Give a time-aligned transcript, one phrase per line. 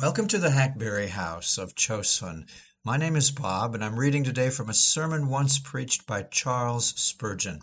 [0.00, 2.46] Welcome to the Hackberry House of Chosun.
[2.84, 6.90] My name is Bob, and I'm reading today from a sermon once preached by Charles
[6.90, 7.62] Spurgeon.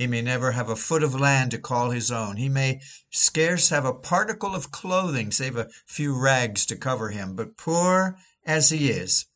[0.00, 2.38] he may never have a foot of land to call his own.
[2.38, 7.36] He may scarce have a particle of clothing save a few rags to cover him.
[7.36, 9.26] But poor as he is,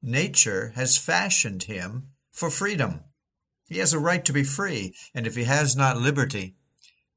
[0.00, 3.00] nature has fashioned him for freedom.
[3.66, 6.54] He has a right to be free, and if he has not liberty,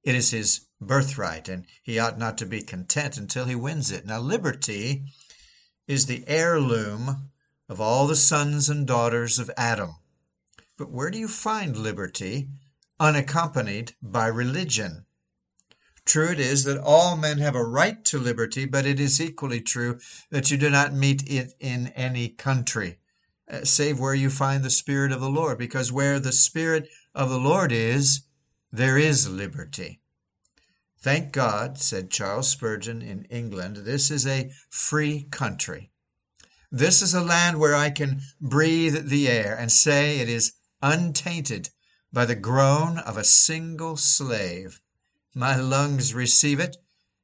[0.01, 4.07] it is his birthright, and he ought not to be content until he wins it.
[4.07, 5.03] Now, liberty
[5.87, 7.29] is the heirloom
[7.67, 9.93] of all the sons and daughters of Adam.
[10.75, 12.49] But where do you find liberty
[12.99, 15.05] unaccompanied by religion.
[16.05, 19.61] True it is that all men have a right to liberty, but it is equally
[19.61, 19.99] true
[20.31, 22.97] that you do not meet it in any country,
[23.47, 27.29] uh, save where you find the Spirit of the Lord, because where the Spirit of
[27.29, 28.21] the Lord is,
[28.71, 30.01] there is liberty.
[30.97, 35.91] Thank God, said Charles Spurgeon in England, this is a free country.
[36.71, 41.69] This is a land where I can breathe the air and say it is untainted
[42.11, 44.81] by the groan of a single slave.
[45.35, 46.77] My lungs receive it,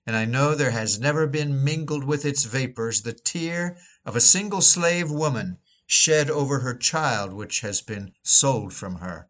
[0.05, 4.21] and I know there has never been mingled with its vapors the tear of a
[4.21, 5.57] single slave woman
[5.87, 9.27] shed over her child which has been sold from her.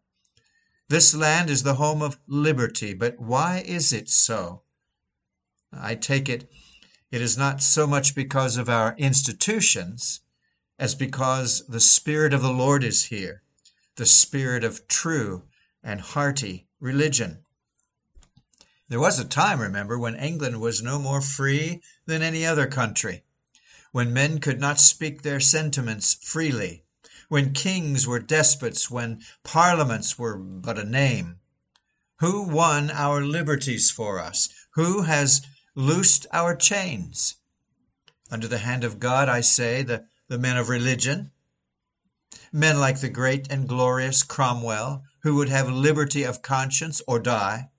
[0.88, 4.62] This land is the home of liberty, but why is it so?
[5.72, 6.50] I take it
[7.10, 10.20] it is not so much because of our institutions
[10.78, 13.42] as because the Spirit of the Lord is here
[13.96, 15.42] the spirit of true
[15.82, 17.44] and hearty religion.
[18.88, 23.24] There was a time, remember, when England was no more free than any other country,
[23.90, 26.84] when men could not speak their sentiments freely,
[27.28, 31.40] when kings were despots, when parliaments were but a name.
[32.20, 34.48] Who won our liberties for us?
[34.74, 35.42] Who has
[35.74, 37.36] loosed our chains?
[38.30, 41.32] Under the hand of God, I say, the, the men of religion,
[42.52, 47.70] men like the great and glorious Cromwell, who would have liberty of conscience or die,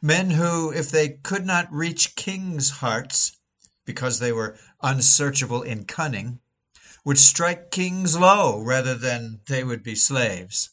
[0.00, 3.32] men who, if they could not reach kings' hearts,
[3.84, 6.38] because they were unsearchable in cunning,
[7.04, 10.70] would strike kings low rather than they would be slaves.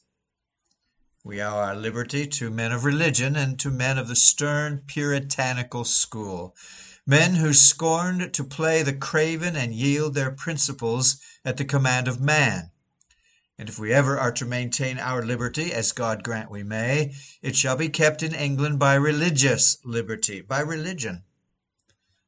[1.24, 5.84] We owe our liberty to men of religion and to men of the stern puritanical
[5.84, 6.56] school,
[7.08, 12.22] men who scorned to play the craven and yield their principles at the command of
[12.22, 12.70] man,
[13.58, 17.56] and if we ever are to maintain our liberty, as God grant we may, it
[17.56, 21.24] shall be kept in England by religious liberty, by religion.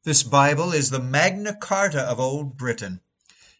[0.04, 3.00] This Bible is the Magna Carta of old Britain.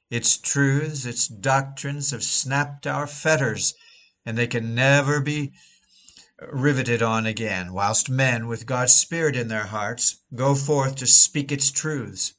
[0.08, 3.74] Its truths, its doctrines have snapped our fetters,
[4.24, 5.52] and they can never be
[6.50, 11.52] riveted on again, whilst men, with God's Spirit in their hearts, go forth to speak
[11.52, 12.32] its truths.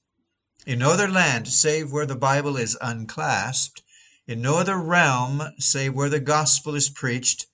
[0.65, 3.83] In no other land, save where the Bible is unclasped,
[4.29, 7.47] in no other realm, save where the gospel is preached,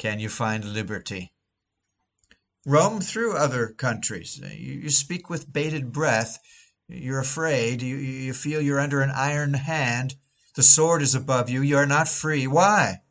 [0.00, 1.32] can you find liberty.
[2.66, 4.40] Roam through other countries.
[4.52, 6.40] You speak with bated breath.
[6.88, 7.82] You're afraid.
[7.82, 10.16] You, you feel you're under an iron hand.
[10.56, 11.62] The sword is above you.
[11.62, 12.48] You are not free.
[12.48, 13.02] Why?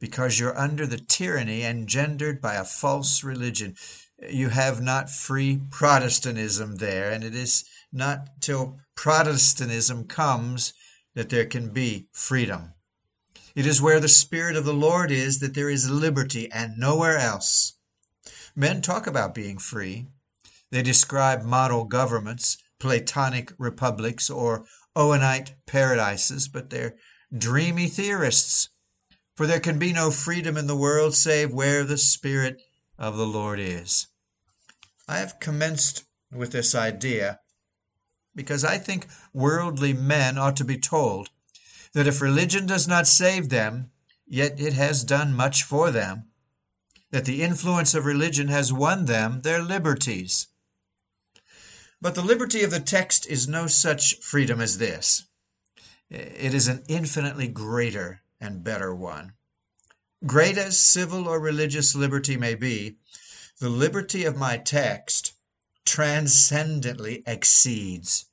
[0.00, 3.76] Because you're under the tyranny engendered by a false religion.
[4.30, 10.72] You have not free Protestantism there, and it is not till Protestantism comes
[11.14, 12.74] that there can be freedom.
[13.54, 17.16] It is where the Spirit of the Lord is that there is liberty and nowhere
[17.16, 17.74] else.
[18.56, 20.08] Men talk about being free.
[20.70, 24.66] They describe model governments, Platonic republics, or
[24.96, 26.96] Owenite paradises, but they're
[27.36, 28.70] dreamy theorists.
[29.36, 32.60] For there can be no freedom in the world save where the Spirit
[32.98, 34.08] of the Lord is.
[35.06, 37.40] I have commenced with this idea
[38.34, 41.30] because I think worldly men ought to be told
[41.92, 43.90] that if religion does not save them,
[44.26, 46.24] yet it has done much for them,
[47.10, 50.48] that the influence of religion has won them their liberties.
[52.00, 55.24] But the liberty of the text is no such freedom as this.
[56.10, 59.34] It is an infinitely greater and better one.
[60.26, 62.96] Great as civil or religious liberty may be,
[63.60, 65.33] the liberty of my text
[65.84, 68.26] transcendently exceeds.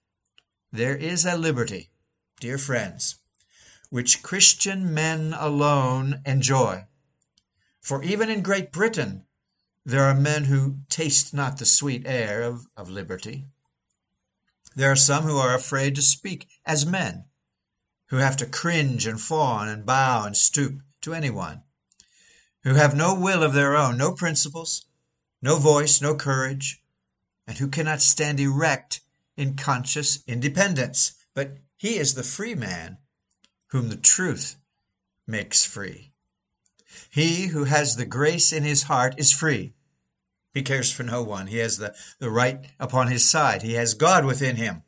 [0.71, 1.91] There is a liberty,
[2.39, 3.15] dear friends,
[3.89, 6.87] which Christian men alone enjoy.
[7.81, 9.25] For even in Great Britain
[9.83, 13.47] there are men who taste not the sweet air of, of liberty.
[14.75, 17.25] There are some who are afraid to speak as men,
[18.07, 21.63] who have to cringe and fawn and bow and stoop to anyone,
[22.63, 24.85] who have no will of their own, no principles,
[25.41, 26.80] no voice, no courage,
[27.47, 29.01] and who cannot stand erect
[29.35, 31.13] in conscious independence.
[31.33, 32.97] But he is the free man
[33.67, 34.57] whom the truth
[35.25, 36.13] makes free.
[37.09, 39.73] He who has the grace in his heart is free.
[40.53, 41.47] He cares for no one.
[41.47, 43.61] He has the, the right upon his side.
[43.61, 44.83] He has God within him.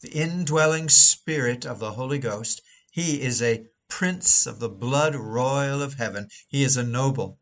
[0.00, 2.60] The indwelling spirit of the Holy Ghost.
[2.90, 6.28] He is a prince of the blood royal of heaven.
[6.46, 7.40] He is a noble,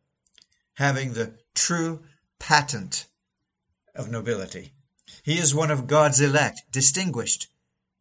[0.74, 2.04] having the true
[2.38, 3.08] patent
[3.96, 4.72] of nobility.
[5.22, 7.48] He is one of God's elect, distinguished,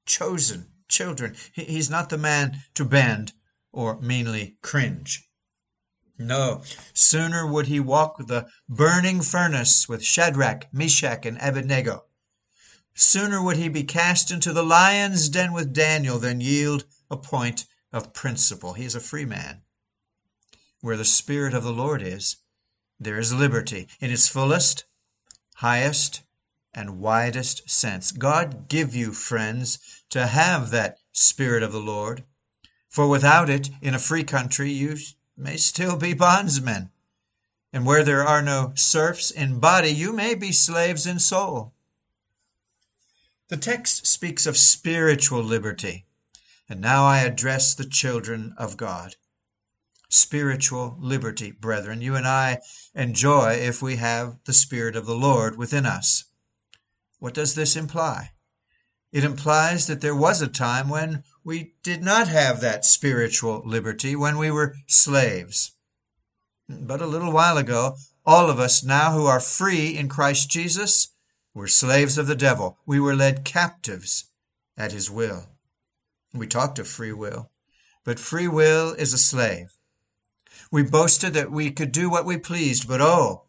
[0.06, 1.36] chosen children.
[1.54, 3.34] He's not the man to bend
[3.72, 5.28] or meanly cringe.
[6.18, 6.64] No,
[6.94, 12.06] sooner would he walk the burning furnace with Shadrach, Meshach, and Abednego.
[12.94, 17.66] Sooner would he be cast into the lion's den with Daniel than yield a point
[17.92, 18.74] of principle.
[18.74, 19.64] He is a free man.
[20.80, 22.38] Where the Spirit of the Lord is,
[22.98, 24.86] there is liberty in its fullest,
[25.56, 26.22] highest,
[26.74, 28.12] and widest sense.
[28.12, 32.24] God give you, friends, to have that Spirit of the Lord.
[32.90, 34.98] For without it, in a free country, you
[35.38, 36.92] may still be bondsmen.
[37.72, 41.74] And where there are no serfs in body, you may be slaves in soul.
[43.48, 46.06] The text speaks of spiritual liberty.
[46.68, 49.16] And now I address the children of God.
[50.18, 52.62] Spiritual liberty, brethren, you and I
[52.96, 56.24] enjoy if we have the Spirit of the Lord within us.
[57.20, 58.32] What does this imply?
[59.12, 64.16] It implies that there was a time when we did not have that spiritual liberty,
[64.16, 65.74] when we were slaves.
[66.70, 71.10] But a little while ago, all of us now who are free in Christ Jesus
[71.54, 72.80] were slaves of the devil.
[72.86, 74.32] We were led captives
[74.78, 75.50] at his will.
[76.34, 77.52] We talked of free will,
[78.06, 79.75] but free will is a slave.
[80.72, 83.46] We boasted that we could do what we pleased, but oh,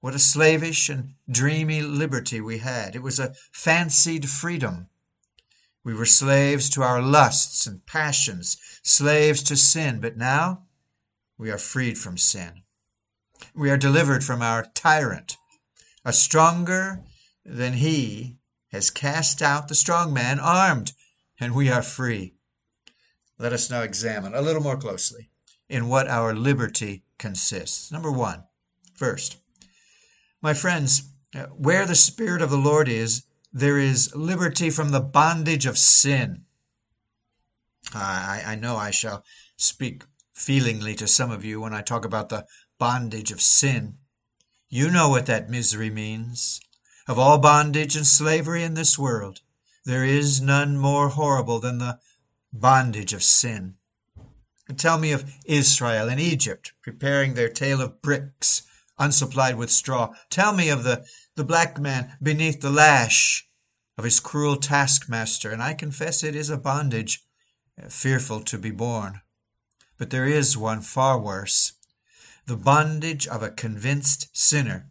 [0.00, 2.94] what a slavish and dreamy liberty we had.
[2.94, 4.88] It was a fancied freedom.
[5.82, 10.66] We were slaves to our lusts and passions, slaves to sin, but now
[11.36, 12.62] we are freed from sin.
[13.54, 15.36] We are delivered from our tyrant.
[16.04, 17.02] A stronger
[17.44, 18.38] than he
[18.68, 20.92] has cast out the strong man armed,
[21.40, 22.34] and we are free.
[23.38, 25.30] Let us now examine a little more closely
[25.68, 27.90] in what our liberty consists.
[27.90, 28.44] Number one,
[28.94, 29.36] first,
[30.40, 35.00] my friends, uh, where the Spirit of the Lord is, there is liberty from the
[35.00, 36.44] bondage of sin.
[37.94, 39.24] I, I know I shall
[39.56, 42.46] speak feelingly to some of you when I talk about the
[42.78, 43.98] bondage of sin.
[44.68, 46.60] You know what that misery means.
[47.08, 49.40] Of all bondage and slavery in this world,
[49.84, 52.00] there is none more horrible than the
[52.52, 53.76] bondage of sin.
[54.76, 58.62] Tell me of Israel and Egypt preparing their tale of bricks
[58.98, 60.12] unsupplied with straw.
[60.28, 61.06] Tell me of the,
[61.36, 63.48] the black man beneath the lash
[63.96, 67.24] of his cruel taskmaster, and I confess it is a bondage
[67.80, 69.20] uh, fearful to be borne.
[69.98, 71.74] But there is one far worse
[72.46, 74.90] the bondage of a convinced sinner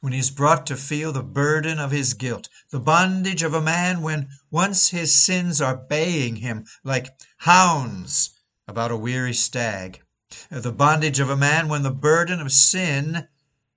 [0.00, 3.60] when he is brought to feel the burden of his guilt, the bondage of a
[3.60, 8.37] man when once his sins are baying him like hounds
[8.68, 10.02] about a weary stag
[10.50, 13.26] the bondage of a man when the burden of sin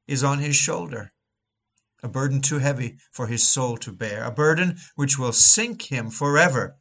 [0.05, 1.13] is on his shoulder.
[2.03, 6.09] A burden too heavy for his soul to bear, a burden which will sink him
[6.09, 6.77] forever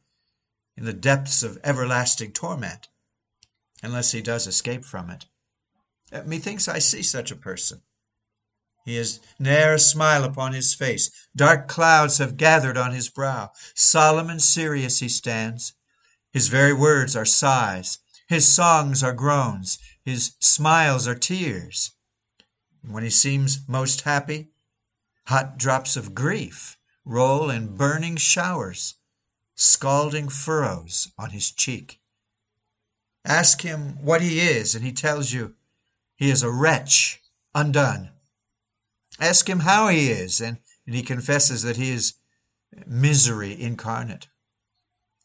[0.75, 2.89] in the depths of everlasting torment,
[3.81, 5.25] unless he does escape from it.
[6.11, 7.81] Uh, methinks I see such a person.
[8.83, 11.11] He has ne'er a smile upon his face.
[11.33, 13.51] Dark clouds have gathered on his brow.
[13.73, 15.75] Solemn and serious he stands.
[16.33, 17.99] His very words are sighs
[18.31, 21.91] His songs are groans, his smiles are tears.
[22.81, 24.51] When he seems most happy,
[25.25, 28.95] hot drops of grief roll in burning showers,
[29.55, 31.99] scalding furrows on his cheek.
[33.25, 35.55] Ask him what he is, and he tells you
[36.15, 37.21] he is a wretch
[37.53, 38.11] undone.
[39.19, 42.13] Ask him how he is, and, and he confesses that he is
[42.85, 44.29] misery incarnate.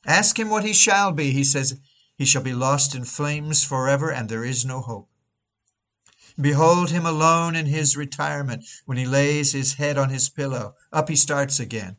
[0.04, 1.30] Ask him what he shall be.
[1.30, 1.78] He says,
[2.16, 5.10] He shall be lost in flames forever, and there is no hope.
[6.40, 8.64] Behold him alone in his retirement.
[8.84, 11.96] When he lays his head on his pillow, up he starts again.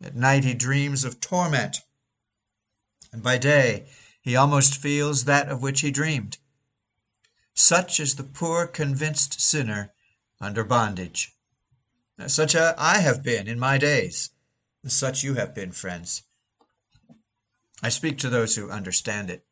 [0.00, 1.78] At night he dreams of torment,
[3.12, 3.88] and by day
[4.20, 6.38] he almost feels that of which he dreamed.
[7.54, 9.92] Such is the poor convinced sinner
[10.40, 11.34] under bondage.
[12.26, 14.30] Such I have been in my days.
[14.86, 16.22] Such you have been, friends.
[17.82, 19.44] I speak to those who understand it.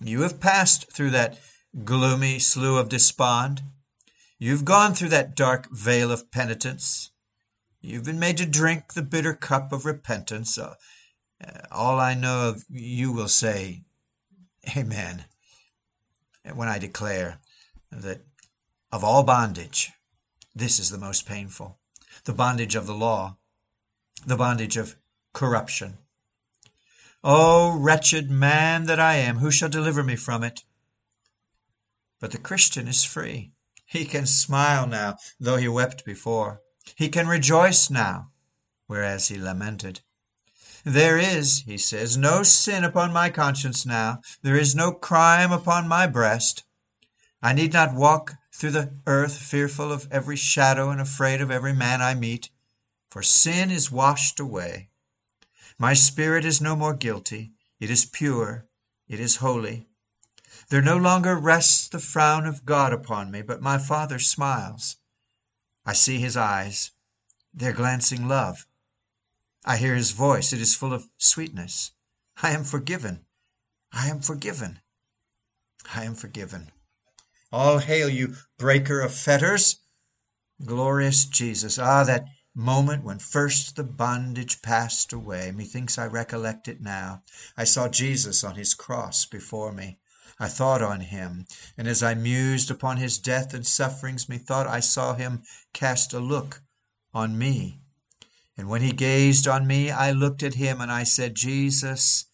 [0.00, 1.38] You have passed through that
[1.84, 3.62] gloomy slough of despond.
[4.38, 7.10] You've gone through that dark vale of penitence.
[7.80, 10.58] You've been made to drink the bitter cup of repentance.
[10.58, 10.74] Uh,
[11.70, 13.84] all I know of you will say,
[14.76, 15.24] Amen,
[16.54, 17.40] when I declare
[17.90, 18.20] that
[18.92, 19.90] of all bondage,
[20.54, 21.78] this is the most painful
[22.24, 23.36] the bondage of the law,
[24.26, 24.96] the bondage of
[25.32, 25.98] corruption,
[27.24, 30.64] O wretched man that I am, who shall deliver me from it?
[32.18, 33.52] But the Christian is free.
[33.84, 36.62] He can smile now, though he wept before.
[36.96, 38.32] He can rejoice now,
[38.86, 40.00] whereas he lamented.
[40.84, 44.20] There is, he says, no sin upon my conscience now.
[44.42, 46.64] There is no crime upon my breast.
[47.40, 51.72] I need not walk through the earth fearful of every shadow and afraid of every
[51.72, 52.50] man I meet,
[53.10, 54.88] for sin is washed away.
[55.82, 57.54] My spirit is no more guilty.
[57.80, 58.68] It is pure.
[59.08, 59.88] It is holy.
[60.68, 64.98] There no longer rests the frown of God upon me, but my Father smiles.
[65.84, 66.92] I see his eyes.
[67.52, 68.64] They're glancing love.
[69.64, 70.52] I hear his voice.
[70.52, 71.90] It is full of sweetness.
[72.40, 73.26] I am forgiven.
[73.90, 74.82] I am forgiven.
[75.92, 76.70] I am forgiven.
[77.50, 79.80] All hail you, breaker of fetters.
[80.64, 81.76] Glorious Jesus.
[81.76, 85.50] Ah, that moment when first the bondage passed away.
[85.50, 87.22] Methinks I recollect it now.
[87.56, 89.98] I saw Jesus on his cross before me.
[90.38, 91.46] I thought on him,
[91.78, 96.18] and as I mused upon his death and sufferings, methought I saw him cast a
[96.18, 96.62] look
[97.14, 97.80] on me.
[98.56, 102.26] And when he gazed on me, I looked at him, and I said, Jesus,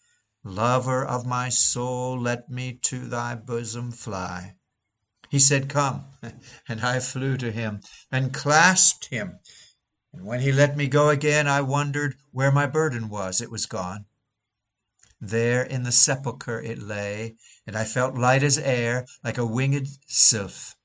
[0.43, 4.55] lover of my soul, let me to thy bosom fly.
[5.29, 6.05] He said, Come,
[6.67, 9.39] and I flew to him and clasped him
[10.11, 13.41] and when he let me go again, I wondered where my burden was.
[13.41, 14.05] It was gone.
[15.21, 17.35] There in the sepulchre it lay,
[17.67, 20.75] and I felt light as air, like a winged sylph.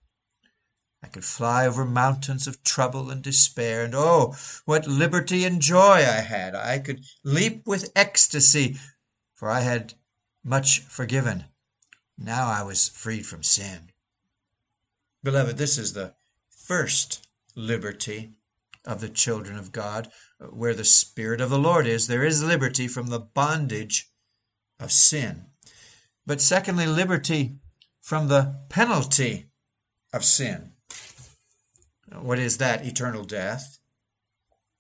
[1.03, 5.99] I could fly over mountains of trouble and despair, and oh, what liberty and joy
[5.99, 6.55] I had!
[6.55, 8.79] I could leap with ecstasy,
[9.35, 9.95] for I had
[10.43, 11.47] much forgiven.
[12.19, 13.91] Now I was freed from sin.
[15.23, 16.15] Beloved, this is the
[16.49, 18.35] first liberty
[18.85, 20.11] of the children of God.
[20.41, 24.11] Uh, where the Spirit of the Lord is, there is liberty from the bondage
[24.79, 25.47] of sin.
[26.27, 27.57] But secondly, liberty
[28.01, 29.47] from the penalty
[30.13, 30.73] of sin.
[32.13, 32.85] What is that?
[32.85, 33.79] Eternal death,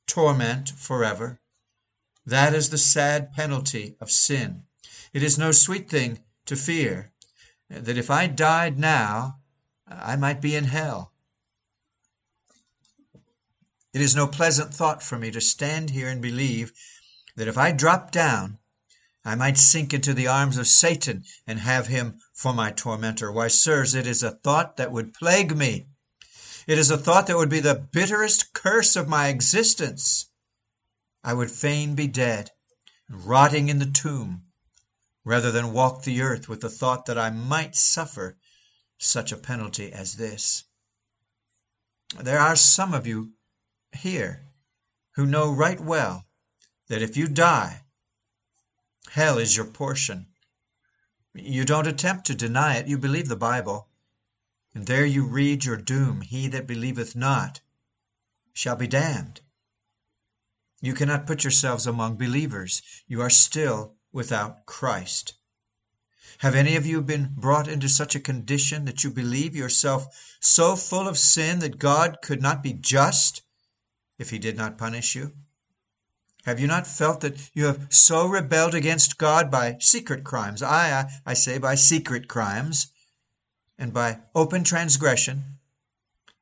[0.06, 1.40] torment forever.
[2.26, 4.64] That is the sad penalty of sin.
[5.12, 7.12] It is no sweet thing to fear
[7.68, 9.40] that if I died now,
[9.86, 11.13] I might be in hell.
[13.94, 16.72] It is no pleasant thought for me to stand here and believe
[17.36, 18.58] that if I dropped down,
[19.24, 23.30] I might sink into the arms of Satan and have him for my tormentor.
[23.30, 25.86] Why, sirs, it is a thought that would plague me.
[26.66, 30.26] It is a thought that would be the bitterest curse of my existence.
[31.22, 32.50] I would fain be dead,
[33.08, 34.42] rotting in the tomb,
[35.24, 38.38] rather than walk the earth with the thought that I might suffer
[38.98, 40.64] such a penalty as this.
[42.20, 43.33] There are some of you
[43.96, 44.46] here
[45.12, 46.26] who know right well
[46.88, 47.82] that if you die,
[49.10, 50.26] hell is your portion.
[51.34, 53.88] You don't attempt to deny it, you believe the Bible.
[54.74, 57.60] And there you read your doom He that believeth not
[58.52, 59.40] shall be damned.
[60.80, 62.82] You cannot put yourselves among believers.
[63.06, 65.34] You are still without Christ.
[66.38, 70.76] Have any of you been brought into such a condition that you believe yourself so
[70.76, 73.42] full of sin that God could not be just
[74.18, 75.32] if he did not punish you?
[76.44, 80.62] Have you not felt that you have so rebelled against God by secret crimes?
[80.62, 82.88] I, I, I say by secret crimes
[83.78, 85.58] and by open transgression,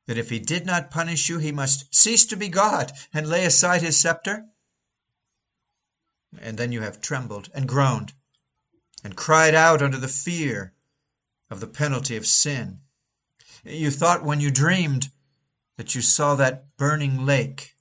[0.05, 3.45] that if he did not punish you, he must cease to be God and lay
[3.45, 4.45] aside his scepter?
[6.41, 8.13] And then you have trembled and groaned
[9.03, 10.73] and cried out under the fear
[11.49, 12.81] of the penalty of sin.
[13.63, 15.09] You thought when you dreamed
[15.77, 17.75] that you saw that burning lake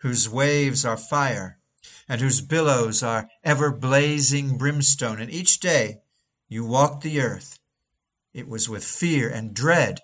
[0.00, 1.58] whose waves are fire
[2.06, 6.02] and whose billows are ever blazing brimstone, and each day
[6.46, 7.58] you walked the earth.
[8.34, 10.00] It was with fear and dread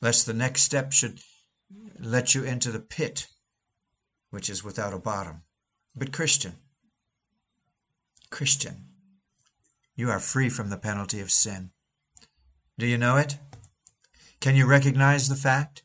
[0.00, 1.20] lest the next step should
[2.00, 3.28] let you into the pit
[4.30, 5.42] which is without a bottom.
[5.94, 6.56] But, Christian,
[8.30, 8.86] Christian,
[9.94, 11.70] you are free from the penalty of sin.
[12.76, 13.38] Do you know it?
[14.40, 15.84] Can you recognize the fact?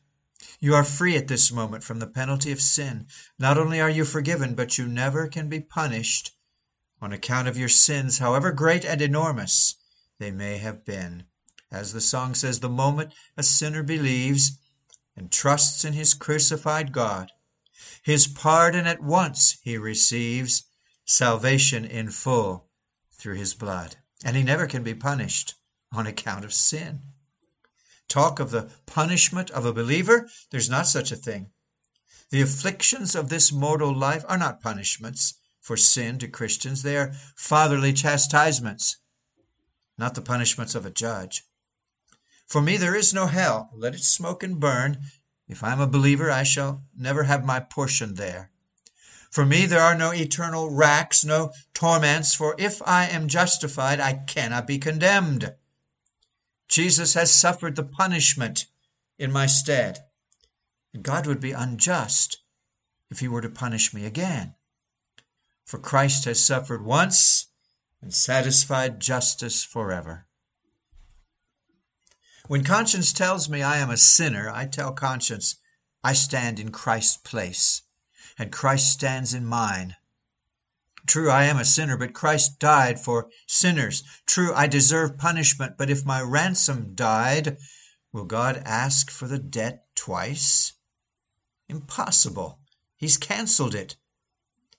[0.58, 3.08] You are free at this moment from the penalty of sin.
[3.38, 6.32] Not only are you forgiven, but you never can be punished
[7.00, 9.74] on account of your sins, however great and enormous
[10.18, 11.24] they may have been.
[11.70, 14.58] As the song says, the moment a sinner believes
[15.14, 17.32] and trusts in his crucified God,
[18.02, 20.64] his pardon at once he receives,
[21.04, 22.70] salvation in full
[23.12, 23.96] through his blood.
[24.24, 25.54] And he never can be punished
[25.92, 27.02] on account of sin.
[28.08, 31.50] Talk of the punishment of a believer, there's not such a thing.
[32.30, 37.12] The afflictions of this mortal life are not punishments for sin to Christians, they are
[37.34, 38.98] fatherly chastisements,
[39.98, 41.42] not the punishments of a judge.
[42.46, 43.70] For me there is no hell.
[43.74, 45.02] Let it smoke and burn.
[45.48, 48.52] If I am a believer, I shall never have my portion there.
[49.32, 54.14] For me there are no eternal racks, no torments, for if I am justified, I
[54.14, 55.52] cannot be condemned.
[56.68, 58.66] Jesus has suffered the punishment
[59.18, 60.04] in my stead.
[60.92, 62.38] And God would be unjust
[63.10, 64.54] if he were to punish me again.
[65.64, 67.46] For Christ has suffered once
[68.00, 70.26] and satisfied justice forever.
[72.46, 75.56] When conscience tells me I am a sinner, I tell conscience
[76.04, 77.82] I stand in Christ's place,
[78.38, 79.96] and Christ stands in mine.
[81.06, 84.02] True, I am a sinner, but Christ died for sinners.
[84.26, 87.58] True, I deserve punishment, but if my ransom died,
[88.12, 90.72] will God ask for the debt twice?
[91.68, 92.58] Impossible.
[92.96, 93.96] He's canceled it.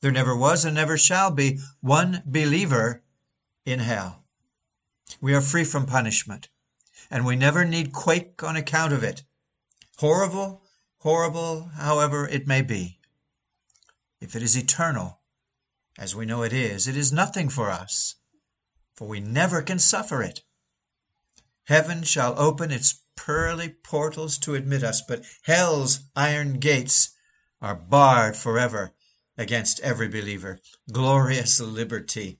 [0.01, 3.03] There never was and never shall be one believer
[3.65, 4.25] in hell.
[5.21, 6.49] We are free from punishment
[7.09, 9.23] and we never need quake on account of it.
[9.97, 10.61] Horrible,
[10.99, 12.99] horrible, however it may be.
[14.19, 15.16] If it is eternal,
[15.97, 18.15] as we know it is, it is nothing for us,
[18.93, 20.41] for we never can suffer it.
[21.65, 27.15] Heaven shall open its pearly portals to admit us, but hell's iron gates
[27.61, 28.93] are barred forever
[29.37, 30.59] against every believer.
[30.91, 32.39] Glorious liberty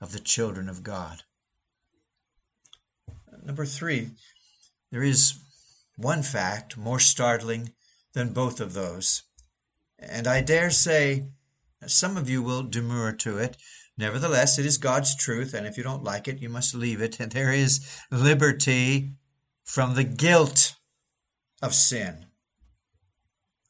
[0.00, 1.22] of the children of God.
[3.42, 4.10] Number three,
[4.90, 5.34] there is
[5.96, 7.72] one fact more startling
[8.12, 9.22] than both of those,
[9.98, 11.28] and I dare say
[11.90, 13.56] some of you will demur to it.
[13.98, 17.18] Nevertheless, it is God's truth, and if you don't like it, you must leave it.
[17.20, 19.12] And there is liberty
[19.64, 20.74] from the guilt
[21.62, 22.26] of sin.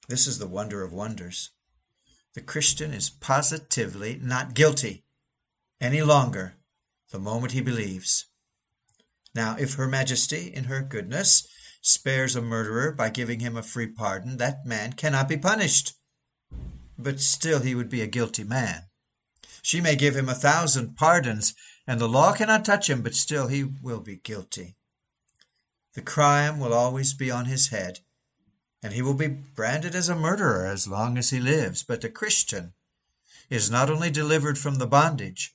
[0.08, 1.50] This is the wonder of wonders.
[2.34, 5.04] The Christian is positively not guilty
[5.80, 6.54] any longer
[7.10, 8.26] the moment he believes.
[9.34, 11.46] Now, if Her Majesty, in her goodness,
[11.82, 15.92] spares a murderer by giving him a free pardon, that man cannot be punished.
[16.98, 18.84] But still he would be a guilty man.
[19.62, 21.54] She may give him a thousand pardons,
[21.86, 24.76] and the law cannot touch him, but still he will be guilty.
[25.94, 28.00] The crime will always be on his head,
[28.82, 31.82] and he will be branded as a murderer as long as he lives.
[31.82, 32.74] But the Christian
[33.50, 35.54] is not only delivered from the bondage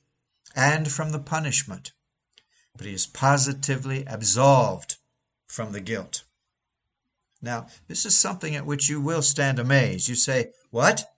[0.54, 1.92] and from the punishment,
[2.76, 4.96] but he is positively absolved
[5.46, 6.24] from the guilt.
[7.40, 10.08] Now, this is something at which you will stand amazed.
[10.08, 11.11] You say, What?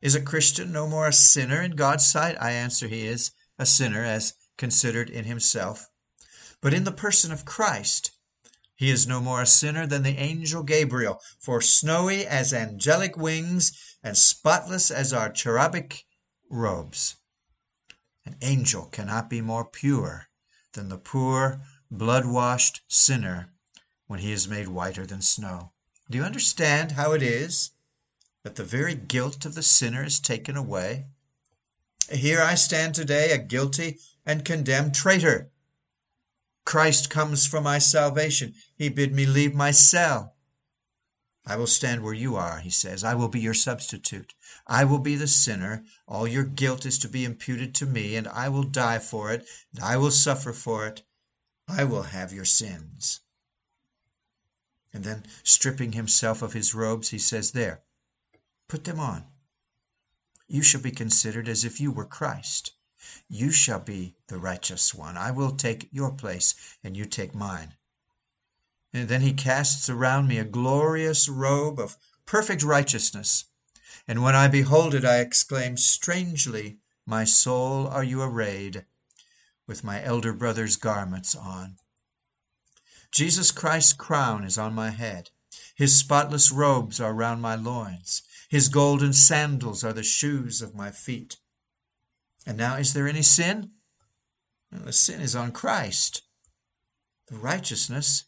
[0.00, 2.36] Is a Christian no more a sinner in God's sight?
[2.40, 5.88] I answer, he is a sinner as considered in himself.
[6.62, 8.10] But in the person of Christ,
[8.74, 13.72] he is no more a sinner than the angel Gabriel, for snowy as angelic wings
[14.02, 16.06] and spotless as our cherubic
[16.48, 17.16] robes.
[18.24, 20.28] An angel cannot be more pure
[20.72, 23.52] than the poor, blood washed sinner
[24.06, 25.72] when he is made whiter than snow.
[26.10, 27.72] Do you understand how it is
[28.42, 31.06] that the very guilt of the sinner is taken away?
[32.10, 35.50] Here I stand today, a guilty and condemned traitor.
[36.64, 38.54] Christ comes for my salvation.
[38.76, 40.36] He bid me leave my cell.
[41.46, 43.02] I will stand where you are, he says.
[43.02, 44.34] I will be your substitute.
[44.66, 45.84] I will be the sinner.
[46.06, 49.48] All your guilt is to be imputed to me, and I will die for it,
[49.72, 51.02] and I will suffer for it.
[51.66, 53.20] I will have your sins.
[54.92, 57.82] And then, stripping himself of his robes, he says, There,
[58.70, 59.24] put them on.
[60.46, 62.72] You shall be considered as if you were Christ.
[63.28, 65.16] You shall be the righteous one.
[65.16, 66.54] I will take your place,
[66.84, 67.74] and you take mine.
[68.92, 73.44] And then he casts around me a glorious robe of perfect righteousness.
[74.06, 78.86] And when I behold it, I exclaim, Strangely, my soul, are you arrayed
[79.66, 81.76] with my elder brother's garments on.
[83.10, 85.30] Jesus Christ's crown is on my head.
[85.74, 88.22] His spotless robes are round my loins.
[88.50, 91.36] His golden sandals are the shoes of my feet.
[92.44, 93.70] And now, is there any sin?
[94.72, 96.22] The sin is on Christ.
[97.28, 98.24] The righteousness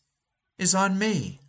[0.58, 1.40] is on me.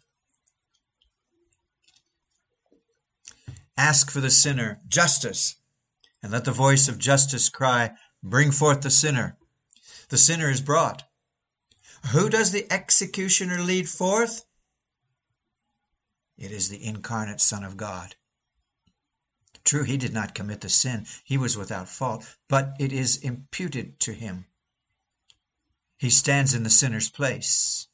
[3.77, 5.55] Ask for the sinner justice,
[6.23, 7.91] and let the voice of justice cry,
[8.23, 9.37] Bring forth the sinner.
[10.09, 11.03] The sinner is brought.
[12.11, 14.45] Who does the executioner lead forth?
[16.39, 18.15] It is the incarnate Son of God.
[19.63, 23.99] True, he did not commit the sin, he was without fault, but it is imputed
[24.01, 24.45] to him.
[25.97, 27.87] He stands in the sinner's place.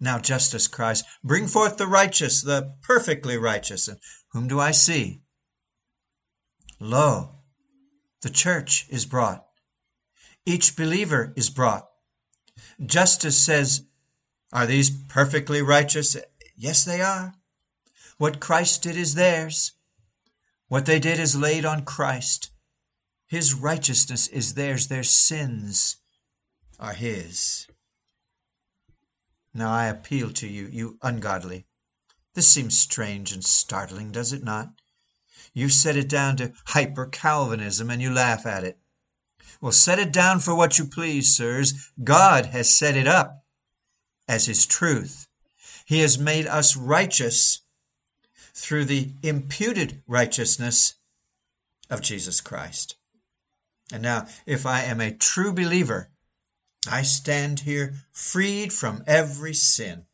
[0.00, 3.88] Now justice cries, Bring forth the righteous, the perfectly righteous.
[3.88, 5.22] And whom do I see?
[6.78, 7.36] Lo,
[8.20, 9.46] the church is brought.
[10.44, 11.88] Each believer is brought.
[12.84, 13.84] Justice says,
[14.52, 16.16] Are these perfectly righteous?
[16.56, 17.34] Yes, they are.
[18.18, 19.72] What Christ did is theirs.
[20.68, 22.50] What they did is laid on Christ.
[23.28, 24.88] His righteousness is theirs.
[24.88, 25.96] Their sins
[26.78, 27.66] are His.
[29.54, 31.66] Now I appeal to you, you ungodly.
[32.34, 34.70] This seems strange and startling, does it not?
[35.54, 38.78] You set it down to hyper Calvinism and you laugh at it.
[39.60, 41.92] Well, set it down for what you please, sirs.
[42.02, 43.44] God has set it up
[44.28, 45.28] as His truth.
[45.86, 47.62] He has made us righteous
[48.56, 50.94] through the imputed righteousness
[51.90, 52.96] of Jesus Christ.
[53.92, 56.10] And now, if I am a true believer,
[56.90, 60.06] I stand here freed from every sin.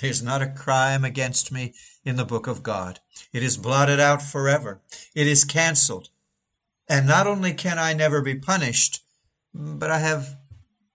[0.00, 2.98] There's not a crime against me in the book of God.
[3.32, 4.80] It is blotted out forever.
[5.14, 6.10] It is canceled.
[6.88, 9.02] And not only can I never be punished,
[9.54, 10.36] but I have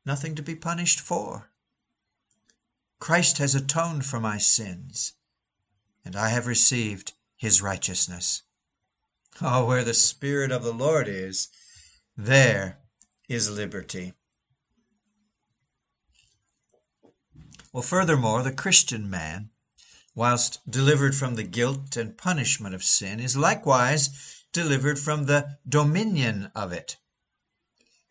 [0.05, 1.49] nothing to be punished for.
[2.99, 5.13] Christ has atoned for my sins,
[6.05, 8.43] and I have received his righteousness.
[9.41, 11.49] Oh, where the Spirit of the Lord is,
[12.15, 12.79] there
[13.27, 14.13] is liberty.
[17.71, 19.49] Well, furthermore, the Christian man,
[20.13, 26.51] whilst delivered from the guilt and punishment of sin, is likewise delivered from the dominion
[26.53, 26.97] of it.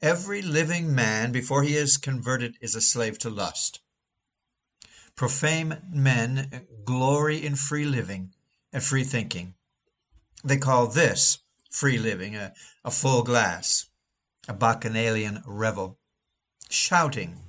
[0.00, 3.80] Every living man, before he is converted, is a slave to lust.
[5.14, 8.34] Profane men glory in free living
[8.72, 9.54] and free thinking.
[10.42, 11.38] They call this
[11.70, 13.86] free living, a, a full glass,
[14.48, 15.98] a bacchanalian revel,
[16.68, 17.42] shouting,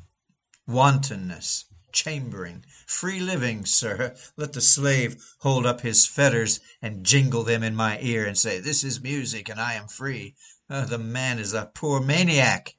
[0.67, 4.15] wantonness, chambering, free living, sir.
[4.36, 8.60] Let the slave hold up his fetters and jingle them in my ear and say,
[8.60, 10.36] This is music and I am free.
[10.69, 12.76] Uh, the man is a poor maniac.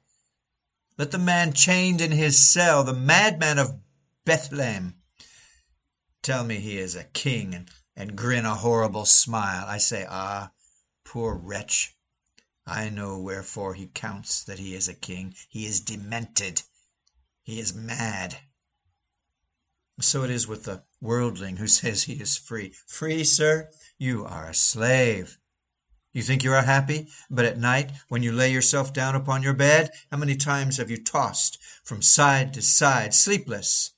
[0.97, 3.79] Let the man chained in his cell, the madman of
[4.25, 4.95] Bethlehem,
[6.23, 9.67] tell me he is a king and, and grin a horrible smile.
[9.67, 10.51] I say, Ah,
[11.03, 11.95] poor wretch.
[12.65, 15.35] I know wherefore he counts that he is a king.
[15.47, 16.63] He is demented.
[17.43, 18.39] He is mad.
[20.01, 22.73] So it is with the worldling who says he is free.
[22.87, 23.69] Free, sir?
[23.99, 25.37] You are a slave.
[26.13, 29.53] You think you are happy, but at night, when you lay yourself down upon your
[29.53, 33.91] bed, how many times have you tossed from side to side, sleepless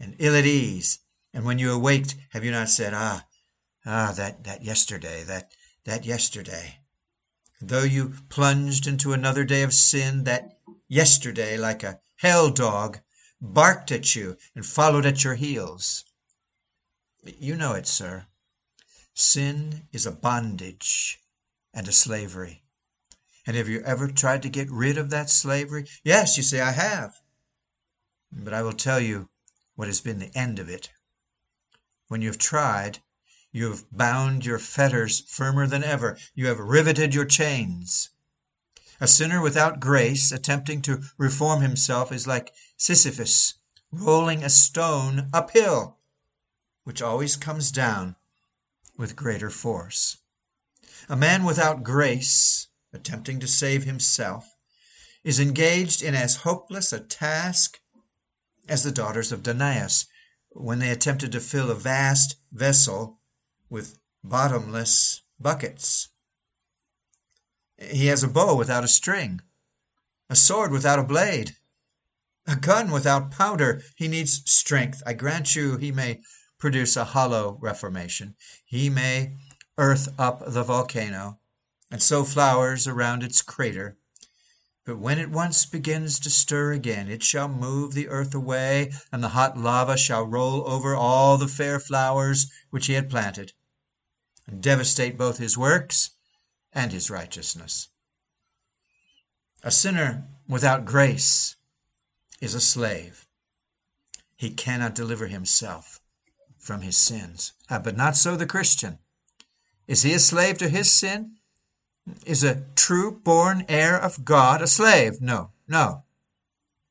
[0.00, 0.98] and ill at ease?
[1.32, 3.26] And when you awaked, have you not said, Ah,
[3.86, 5.52] ah, that, that yesterday, that,
[5.84, 6.80] that yesterday?
[7.60, 10.58] Though you plunged into another day of sin, that
[10.88, 13.00] yesterday, like a hell dog,
[13.40, 16.04] barked at you and followed at your heels.
[17.22, 18.26] You know it, sir.
[19.14, 21.20] Sin is a bondage
[21.74, 22.64] and a slavery.
[23.46, 25.86] And have you ever tried to get rid of that slavery?
[26.04, 27.20] Yes, you say, I have.
[28.32, 29.28] But I will tell you
[29.80, 30.90] what has been the end of it.
[32.08, 32.98] When you have tried,
[33.50, 36.18] you have bound your fetters firmer than ever.
[36.34, 38.10] You have riveted your chains.
[39.00, 43.54] A sinner without grace, attempting to reform himself, is like Sisyphus
[43.90, 45.98] rolling a stone uphill.
[46.84, 48.16] which always comes down
[48.98, 50.18] with greater force.
[51.08, 54.46] A man without grace, attempting to save himself,
[55.24, 57.79] is engaged in as hopeless a task
[58.70, 60.06] as the daughters of Danaus
[60.50, 63.20] when they attempted to fill a vast vessel
[63.68, 66.08] with bottomless buckets.
[67.76, 69.40] He has a bow without a string,
[70.28, 71.56] a sword without a blade,
[72.46, 73.82] a gun without powder.
[73.96, 75.02] He needs strength.
[75.04, 76.20] I grant you he may
[76.58, 78.36] produce a hollow reformation.
[78.64, 79.36] He may
[79.78, 81.40] earth up the volcano
[81.90, 83.98] and sow flowers around its crater.
[84.90, 89.22] But when it once begins to stir again, it shall move the earth away, and
[89.22, 93.52] the hot lava shall roll over all the fair flowers which he had planted,
[94.48, 96.10] and devastate both his works
[96.72, 97.90] and his righteousness.
[99.62, 101.54] A sinner without grace
[102.40, 103.28] is a slave.
[104.34, 106.00] He cannot deliver himself
[106.58, 107.52] from his sins.
[107.68, 108.98] Ah, but not so the Christian.
[109.86, 111.36] Is he a slave to his sin?
[112.26, 115.20] Is a true born heir of God a slave?
[115.20, 116.04] No, no.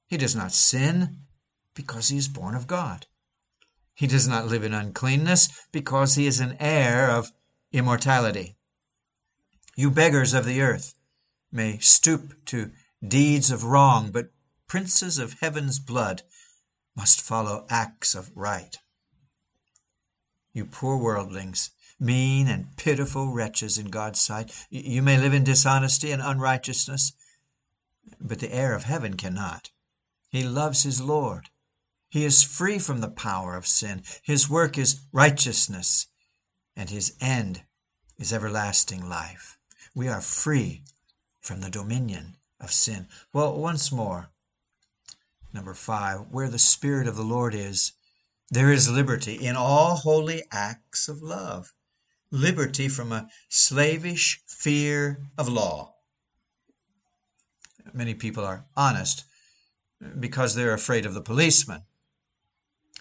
[0.08, 1.18] He does not sin
[1.74, 3.08] because he is born of God.
[3.94, 7.32] He does not live in uncleanness because he is an heir of
[7.72, 8.58] immortality.
[9.76, 10.96] You beggars of the earth
[11.52, 12.72] may stoop to
[13.06, 14.32] deeds of wrong, but
[14.68, 16.24] princes of heaven's blood
[16.96, 18.78] must follow acts of right.
[20.54, 26.12] You poor worldlings, mean and pitiful wretches in God's sight, you may live in dishonesty
[26.12, 27.14] and unrighteousness,
[28.20, 29.72] but the heir of heaven cannot.
[30.30, 31.50] He loves his Lord.
[32.10, 34.04] He is free from the power of sin.
[34.24, 36.08] His work is righteousness,
[36.76, 37.64] and his end
[38.18, 39.58] is everlasting life.
[39.94, 40.84] We are free
[41.40, 43.08] from the dominion of sin.
[43.34, 44.32] Well, once more,
[45.54, 47.94] number five, where the Spirit of the Lord is,
[48.50, 51.74] there is liberty in all holy acts of love,
[52.32, 55.96] liberty from a slavish fear of law.
[57.94, 59.26] Many people are honest
[60.20, 61.84] because they're afraid of the policeman.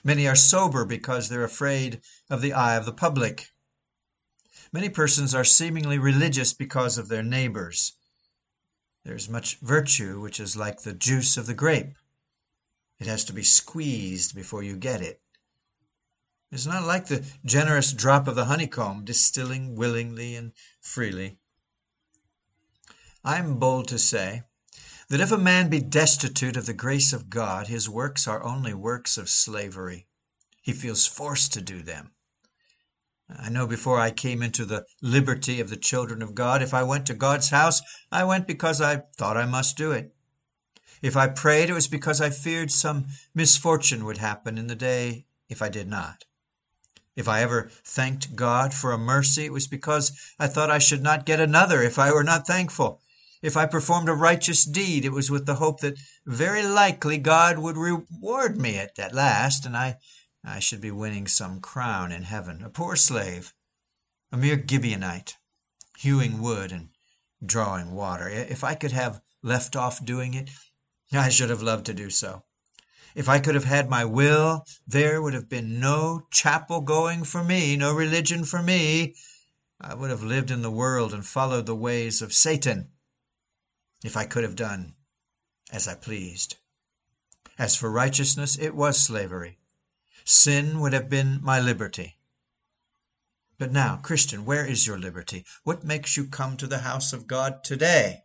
[0.04, 3.50] Many are sober because they're afraid of the eye of the public.
[4.72, 7.94] Many persons are seemingly religious because of their neighbors.
[9.04, 11.94] There's much virtue which is like the juice of the grape.
[12.98, 15.20] It has to be squeezed before you get it.
[16.50, 21.38] It's not like the generous drop of the honeycomb, distilling willingly and freely.
[23.22, 24.44] I am bold to say
[25.08, 28.72] that if a man be destitute of the grace of God, his works are only
[28.72, 30.06] works of slavery.
[30.62, 32.12] He feels forced to do them.
[33.28, 36.82] I know before I came into the liberty of the children of God, if I
[36.82, 40.14] went to God's house, I went because I thought I must do it.
[41.02, 45.26] If I prayed, it was because I feared some misfortune would happen in the day
[45.50, 46.24] if I did not.
[47.18, 51.02] If I ever thanked God for a mercy, it was because I thought I should
[51.02, 53.02] not get another if I were not thankful.
[53.42, 57.58] If I performed a righteous deed, it was with the hope that very likely God
[57.58, 59.96] would reward me at, at last, and I
[60.44, 63.52] I should be winning some crown in heaven, a poor slave,
[64.30, 65.34] a mere Gibeonite,
[65.96, 66.90] hewing wood and
[67.44, 68.28] drawing water.
[68.28, 70.50] If I could have left off doing it,
[71.12, 72.44] I should have loved to do so.
[73.14, 77.42] If I could have had my will, there would have been no chapel going for
[77.42, 79.14] me, no religion for me.
[79.80, 82.90] I would have lived in the world and followed the ways of Satan,
[84.04, 84.94] if I could have done
[85.70, 86.56] as I pleased.
[87.58, 89.58] As for righteousness, it was slavery.
[90.24, 92.18] Sin would have been my liberty.
[93.58, 95.44] But now, Christian, where is your liberty?
[95.64, 98.22] What makes you come to the house of God today?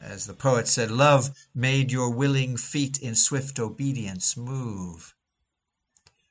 [0.00, 5.14] As the poet said, love made your willing feet in swift obedience move.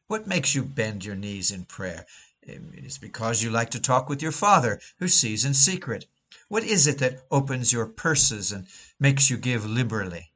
[0.07, 2.05] What makes you bend your knees in prayer?
[2.43, 6.05] It is because you like to talk with your Father, who sees in secret.
[6.47, 8.67] What is it that opens your purses and
[8.99, 10.31] makes you give liberally?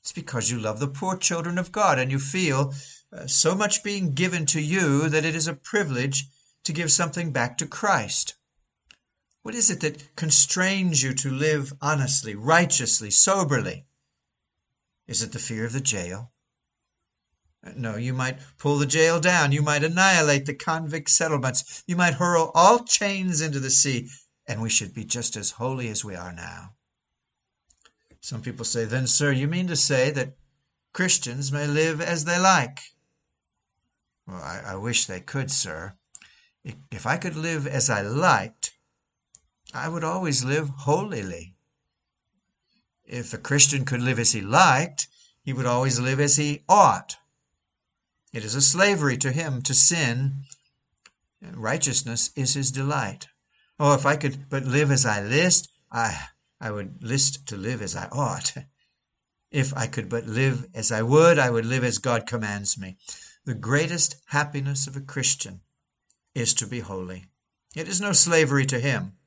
[0.00, 2.74] It's because you love the poor children of God and you feel
[3.12, 6.26] uh, so much being given to you that it is a privilege
[6.64, 8.34] to give something back to Christ.
[9.42, 13.86] What is it that constrains you to live honestly, righteously, soberly?
[15.06, 16.32] Is it the fear of the jail?
[17.64, 19.52] Uh, no, you might pull the jail down.
[19.52, 21.82] You might annihilate the convict settlements.
[21.86, 24.10] You might hurl all chains into the sea,
[24.46, 26.74] and we should be just as holy as we are now.
[28.20, 30.36] Some people say, then, sir, you mean to say that
[30.92, 32.78] Christians may live as they like?
[34.26, 35.94] Well, I, I wish they could, sir.
[36.92, 38.71] If I could live as I liked,
[39.74, 41.56] I would always live holily.
[43.04, 45.08] If a Christian could live as he liked,
[45.42, 47.16] he would always live as he ought.
[48.32, 50.44] It is a slavery to him to sin.
[51.40, 53.28] Righteousness is his delight.
[53.78, 56.28] Oh, if I could but live as I list, I,
[56.60, 58.54] I would list to live as I ought.
[59.50, 62.96] If I could but live as I would, I would live as God commands me.
[63.44, 65.60] The greatest happiness of a Christian
[66.34, 67.26] is to be holy.
[67.76, 69.18] It is no slavery to him.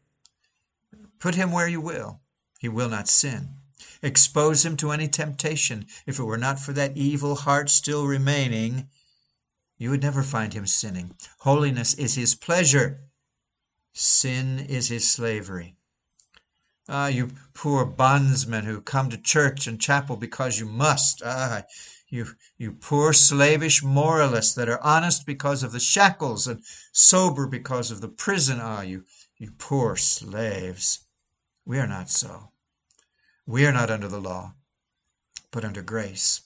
[1.19, 2.21] Put him where you will,
[2.59, 3.55] he will not sin.
[4.01, 5.87] Expose him to any temptation.
[6.05, 8.89] If it were not for that evil heart still remaining,
[9.77, 11.15] you would never find him sinning.
[11.39, 13.01] Holiness is his pleasure.
[13.93, 15.75] Sin is his slavery.
[16.87, 21.23] Ah, you poor bondsmen who come to church and chapel because you must.
[21.25, 21.63] Ah,
[22.07, 27.89] you, you poor slavish moralists that are honest because of the shackles and sober because
[27.89, 28.59] of the prison.
[28.61, 29.05] Ah, you,
[29.37, 31.04] you poor slaves.
[31.65, 32.51] We are not so.
[33.47, 34.53] We are not under the law,
[35.49, 36.41] but under grace.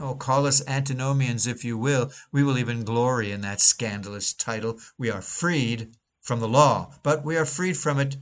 [0.00, 2.12] Oh, call us antinomians if you will.
[2.32, 4.80] We will even glory in that scandalous title.
[4.98, 8.16] We are freed from the law, but we are freed from it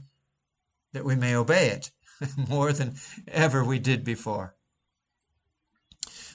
[0.91, 1.91] that we may obey it
[2.37, 4.55] more than ever we did before.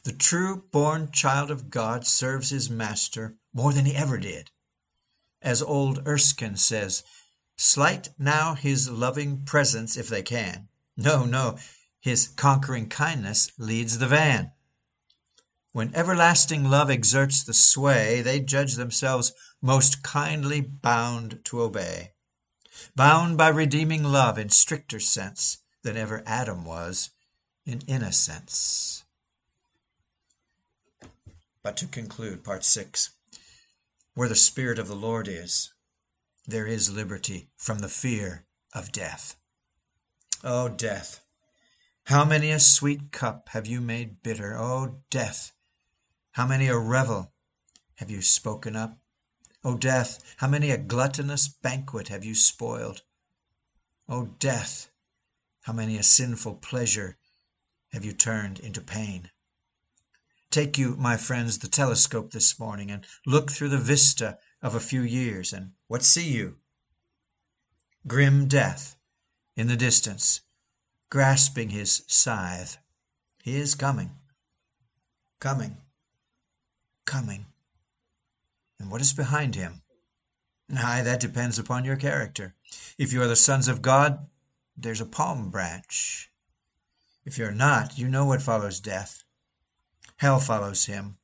[0.03, 4.51] The true born child of God serves his master more than he ever did.
[5.41, 7.05] As old Erskine says,
[7.59, 10.69] slight now his loving presence if they can.
[10.97, 11.59] No, no,
[12.01, 14.53] his conquering kindness leads the van.
[15.73, 22.15] When everlasting love exerts the sway, they judge themselves most kindly bound to obey
[22.95, 27.11] bound by redeeming love in stricter sense than ever Adam was
[27.67, 29.05] in innocence.
[31.63, 33.11] But to conclude, part six
[34.15, 35.73] where the Spirit of the Lord is,
[36.49, 39.37] there is liberty from the fear of death.
[40.43, 41.21] O oh, death,
[42.05, 44.57] how many a sweet cup have you made bitter?
[44.57, 45.53] O oh, death,
[46.33, 47.35] how many a revel
[47.97, 48.99] have you spoken up?
[49.63, 53.03] O death, how many a gluttonous banquet have you spoiled?
[54.09, 54.89] O death,
[55.65, 57.19] how many a sinful pleasure
[57.93, 59.31] have you turned into pain?
[60.51, 64.81] Take you, my friends, the telescope this morning and look through the vista of a
[64.81, 66.57] few years, and what see you?
[68.07, 68.97] Grim death
[69.57, 70.41] in the distance,
[71.11, 72.79] grasping his scythe.
[73.43, 74.13] He is coming,
[75.41, 75.77] coming,
[77.05, 77.47] coming.
[78.79, 79.83] And what is behind him?
[80.77, 82.55] Aye, that depends upon your character.
[82.99, 84.27] If you are the sons of God,
[84.77, 86.31] there's a palm branch.
[87.25, 89.25] If you're not, you know what follows death.
[90.17, 91.18] Hell follows him.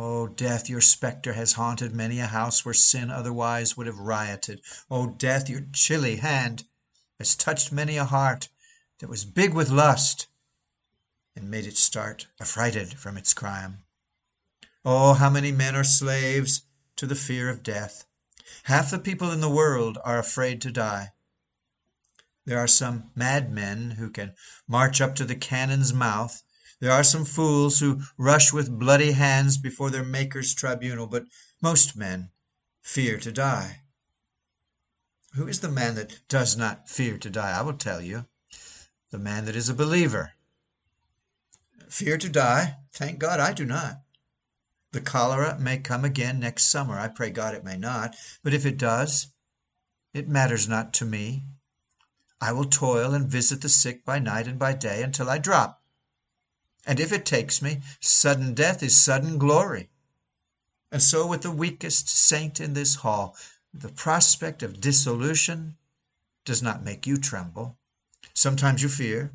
[0.00, 4.62] O death, your spectre has haunted many a house where sin otherwise would have rioted.
[4.88, 6.62] O death, your chilly hand
[7.18, 8.48] has touched many a heart
[9.00, 10.28] that was big with lust
[11.34, 13.82] and made it start affrighted from its crime.
[14.84, 16.62] Oh, how many men are slaves
[16.94, 18.04] to the fear of death!
[18.62, 21.10] Half the people in the world are afraid to die.
[22.44, 24.36] There are some madmen who can
[24.68, 26.44] march up to the cannon's mouth.
[26.80, 31.26] There are some fools who rush with bloody hands before their Maker's tribunal, but
[31.60, 32.30] most men
[32.80, 33.82] fear to die.
[35.34, 37.58] Who is the man that does not fear to die?
[37.58, 38.26] I will tell you.
[39.10, 40.34] The man that is a believer.
[41.88, 42.76] Fear to die?
[42.92, 44.02] Thank God I do not.
[44.92, 46.98] The cholera may come again next summer.
[46.98, 48.14] I pray God it may not.
[48.42, 49.28] But if it does,
[50.14, 51.44] it matters not to me.
[52.40, 55.82] I will toil and visit the sick by night and by day until I drop.
[56.86, 59.90] And if it takes me, sudden death is sudden glory.
[60.90, 63.36] And so with the weakest saint in this hall,
[63.74, 65.76] the prospect of dissolution
[66.44, 67.76] does not make you tremble.
[68.32, 69.32] Sometimes you fear,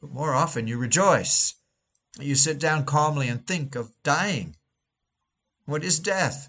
[0.00, 1.54] but more often you rejoice.
[2.18, 4.56] You sit down calmly and think of dying.
[5.66, 6.48] What is death?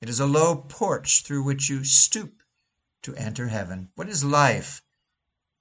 [0.00, 2.42] It is a low porch through which you stoop
[3.02, 3.90] to enter heaven.
[3.94, 4.82] What is life?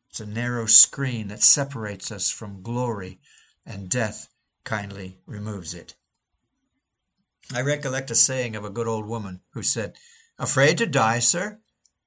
[0.09, 3.19] It's a narrow screen that separates us from glory,
[3.69, 4.27] and death
[4.63, 5.95] kindly removes it.
[7.53, 9.95] I recollect a saying of a good old woman who said,
[10.39, 11.59] Afraid to die, sir?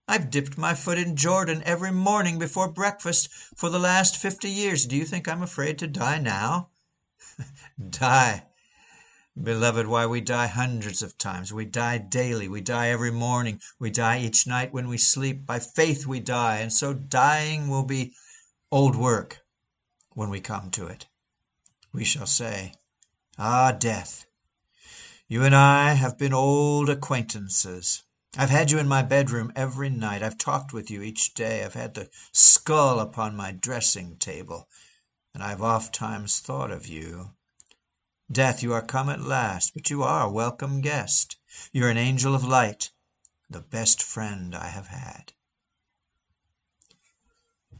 [0.08, 4.86] I've dipped my foot in Jordan every morning before breakfast for the last fifty years.
[4.86, 6.70] Do you think I'm afraid to die now?
[7.90, 8.46] die!
[9.40, 11.52] Beloved, why we die hundreds of times.
[11.52, 12.48] We die daily.
[12.48, 13.60] We die every morning.
[13.78, 15.46] We die each night when we sleep.
[15.46, 16.58] By faith we die.
[16.58, 18.14] And so dying will be
[18.70, 19.40] old work
[20.10, 21.06] when we come to it.
[21.92, 22.74] We shall say,
[23.38, 24.26] Ah, death,
[25.28, 28.02] you and I have been old acquaintances.
[28.36, 30.22] I've had you in my bedroom every night.
[30.22, 31.64] I've talked with you each day.
[31.64, 34.68] I've had the skull upon my dressing table,
[35.34, 37.34] and I've oft times thought of you
[38.32, 41.36] Death, you are come at last, but you are a welcome guest.
[41.70, 42.90] You're an angel of light,
[43.50, 45.34] the best friend I have had.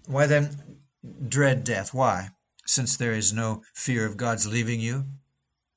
[0.05, 0.83] Why then
[1.27, 1.95] dread death?
[1.95, 2.33] Why?
[2.65, 5.07] Since there is no fear of God's leaving you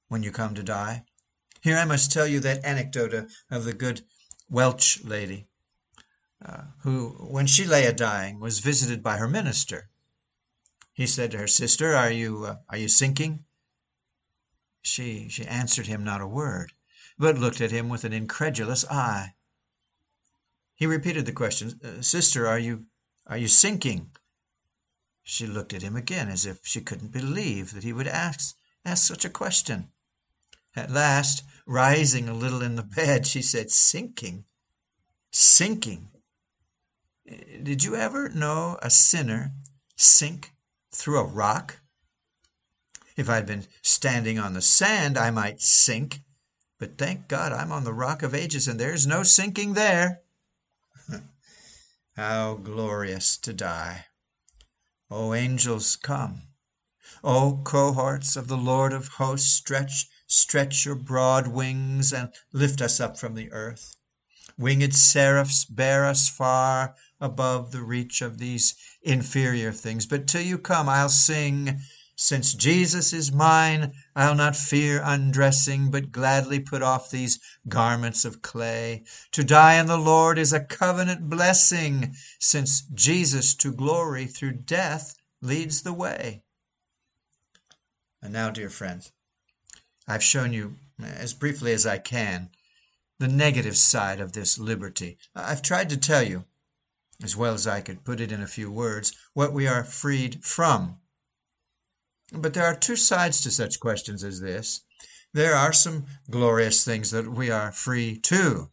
[0.08, 1.04] when you come to die.
[1.62, 4.02] Here I must tell you that anecdote of the good
[4.50, 5.48] Welsh lady,
[6.46, 9.90] uh, who, when she lay a dying, was visited by her minister.
[10.94, 13.46] He said to her, Sister, are you, uh, are you sinking?
[14.82, 16.74] She, she answered him not a word,
[17.18, 19.34] but looked at him with an incredulous eye.
[20.76, 22.86] He repeated the question, Sister, are you,
[23.26, 24.12] are you sinking?
[25.28, 28.56] She looked at him again as if she couldn't believe that he would ask,
[28.94, 29.92] such a question.
[30.76, 34.46] At last, rising a little in the bed, she said, Sinking?
[35.32, 36.12] Sinking?
[37.26, 39.52] Did you ever know a sinner
[39.96, 40.54] sink
[40.92, 41.80] through a rock?
[43.18, 46.22] If I'd been standing on the sand, I might sink,
[46.78, 50.22] but thank God I'm on the rock of ages and there's no sinking there.
[52.16, 54.06] How glorious to die!
[55.18, 56.42] O angels, come.
[57.24, 63.00] O cohorts of the Lord of hosts, stretch, stretch your broad wings and lift us
[63.00, 63.96] up from the earth.
[64.58, 70.06] Winged seraphs bear us far above the reach of these inferior things.
[70.06, 71.80] But till you come, I'll sing
[72.18, 78.42] since Jesus is mine, I'll not fear undressing, but gladly put off these garments of
[78.42, 79.04] clay.
[79.32, 85.16] To die in the Lord is a covenant blessing, since Jesus to glory through death
[85.42, 86.44] leads the way.
[88.22, 89.12] And now, dear friends,
[90.08, 92.50] I've shown you, eh, as briefly as I can,
[93.20, 95.18] the negative side of this liberty.
[95.36, 96.46] I've tried to tell you,
[97.22, 100.46] as well as I could put it in a few words, what we are freed
[100.46, 101.02] from
[102.42, 104.82] but there are two sides to such questions as this.
[105.34, 108.70] There are some glorious things that we are free to.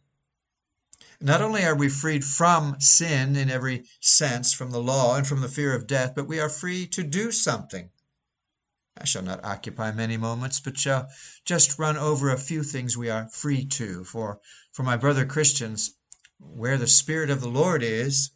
[1.19, 5.41] Not only are we freed from sin in every sense, from the law and from
[5.41, 7.89] the fear of death, but we are free to do something.
[8.97, 11.09] I shall not occupy many moments, but shall
[11.45, 14.03] just run over a few things we are free to.
[14.03, 14.39] For,
[14.71, 15.95] for my brother Christians,
[16.39, 18.31] where the Spirit of the Lord is,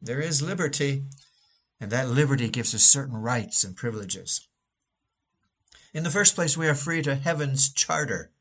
[0.00, 1.04] there is liberty
[1.80, 4.48] and that liberty gives us certain rights and privileges.
[5.92, 8.32] In the first place, we are free to heaven's charter.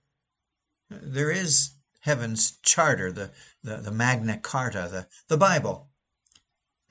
[0.90, 1.72] There is
[2.02, 3.32] heaven's charter, the,
[3.64, 5.90] the, the Magna Carta, the, the Bible.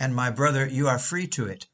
[0.01, 1.67] And my brother, you are free to it.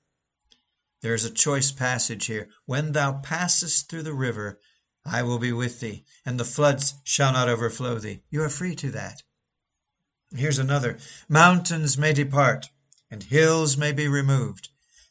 [1.01, 2.49] There is a choice passage here.
[2.66, 4.61] When thou passest through the river,
[5.05, 8.23] I will be with thee, and the floods shall not overflow thee.
[8.29, 9.23] You are free to that.
[10.35, 10.99] Here's another.
[11.29, 12.68] Mountains may depart,
[13.11, 14.69] and hills may be removed,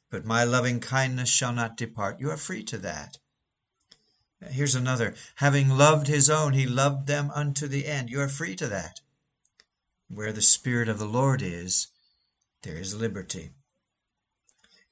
[0.10, 2.20] but my loving kindness shall not depart.
[2.20, 3.18] You are free to that.
[4.50, 5.16] Here's another.
[5.36, 8.10] Having loved his own, he loved them unto the end.
[8.10, 9.02] You are free to that.
[10.08, 11.88] Where the Spirit of the Lord is,
[12.64, 13.52] there is liberty.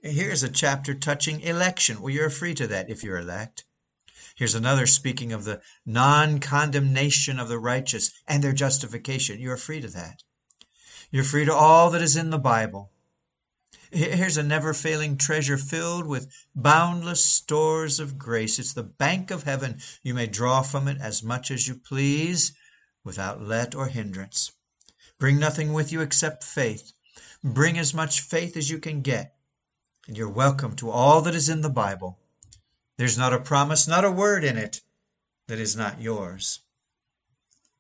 [0.02, 2.02] Here's a chapter touching election.
[2.02, 3.64] Well, you're free to that if you're elect.
[4.36, 9.40] Here's another speaking of the non condemnation of the righteous and their justification.
[9.40, 10.24] You are free to that.
[11.10, 12.92] You're free to all that is in the Bible.
[13.92, 18.60] Here's a never failing treasure filled with boundless stores of grace.
[18.60, 19.80] It's the bank of heaven.
[20.04, 22.54] You may draw from it as much as you please
[23.04, 24.52] without let or hindrance.
[25.20, 26.92] Bring nothing with you except faith.
[27.44, 29.36] Bring as much faith as you can get,
[30.08, 32.20] and you're welcome to all that is in the Bible.
[32.98, 34.82] There's not a promise, not a word in it
[35.48, 36.60] that is not yours.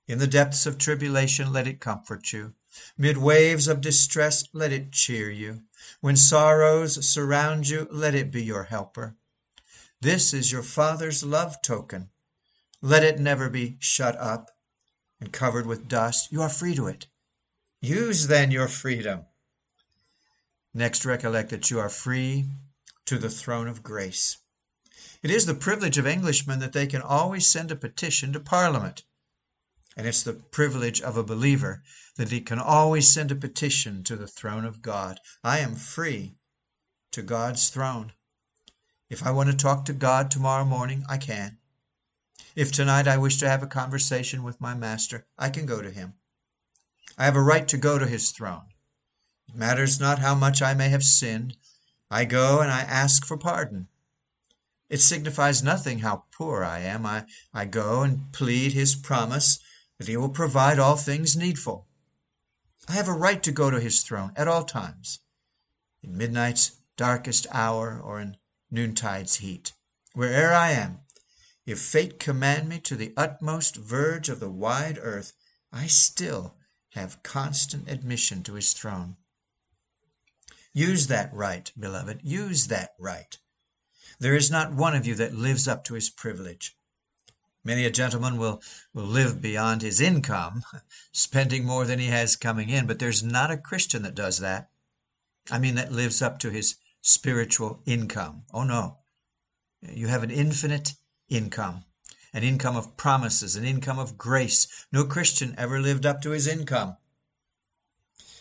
[0.07, 2.53] In the depths of tribulation, let it comfort you.
[2.97, 5.63] Mid waves of distress, let it cheer you.
[6.01, 9.15] When sorrows surround you, let it be your helper.
[10.01, 12.09] This is your Father's love token.
[12.81, 14.51] Let it never be shut up
[15.19, 16.31] and covered with dust.
[16.31, 17.07] You are free to it.
[17.81, 19.25] Use then your freedom.
[20.73, 22.45] Next, recollect that you are free
[23.05, 24.38] to the throne of grace.
[25.23, 29.03] It is the privilege of Englishmen that they can always send a petition to Parliament.
[29.97, 31.81] And it's the privilege of a believer
[32.17, 35.19] that he can always send a petition to the throne of God.
[35.43, 36.35] I am free
[37.11, 38.13] to God's throne.
[39.09, 41.57] If I want to talk to God tomorrow morning, I can.
[42.55, 45.89] If tonight I wish to have a conversation with my master, I can go to
[45.89, 46.13] him.
[47.17, 48.67] I have a right to go to his throne.
[49.49, 51.57] It matters not how much I may have sinned.
[52.11, 53.87] I go and I ask for pardon.
[54.89, 57.03] It signifies nothing how poor I am.
[57.03, 59.59] I, I go and plead his promise
[59.97, 61.87] that he will provide all things needful.
[62.87, 65.19] I have a right to go to his throne at all times,
[66.01, 68.37] in midnight's darkest hour or in
[68.71, 69.73] noontide's heat.
[70.13, 70.99] Where'er I am,
[71.65, 75.33] if fate command me to the utmost verge of the wide earth,
[75.71, 76.55] I still
[76.91, 79.17] have constant admission to his throne.
[80.73, 82.21] Use that right, beloved.
[82.23, 83.37] Use that right.
[84.19, 86.76] There is not one of you that lives up to his privilege.
[87.68, 88.61] Many a gentleman will,
[88.93, 90.63] will live beyond his income,
[91.11, 94.70] spending more than he has coming in, but there's not a Christian that does that.
[95.51, 98.45] I mean, that lives up to his spiritual income.
[98.53, 98.99] Oh, no.
[99.82, 100.93] You have an infinite
[101.28, 101.84] income,
[102.32, 104.86] an income of promises, an income of grace.
[104.93, 106.95] No Christian ever lived up to his income.